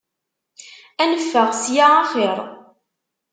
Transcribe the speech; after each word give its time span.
Ad 1.01 1.09
neffeɣ 1.13 1.49
ssya 1.59 1.85
axir! 2.01 2.37